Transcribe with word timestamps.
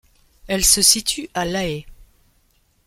Elles 0.47 0.65
se 0.65 0.81
situent 0.81 1.29
à 1.35 1.45
La 1.45 1.63
Haye. 1.67 1.85